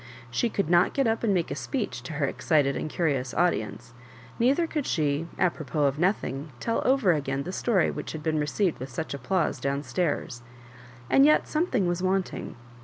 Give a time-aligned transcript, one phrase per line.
[0.31, 3.35] She could not get up and make a speech to her excit ed and curious
[3.35, 3.93] audience,
[4.39, 8.39] neither could she, apny pot of nothing, tell oyer again the story which had been
[8.39, 10.41] received with such applause down stairs';
[11.07, 12.55] and yet something was wanting.